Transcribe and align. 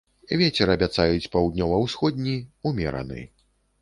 Вецер 0.41 0.71
абяцаюць 0.75 1.29
паўднёва-ўсходні, 1.35 2.33
умераны. 2.71 3.21